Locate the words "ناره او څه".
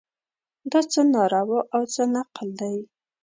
1.13-2.03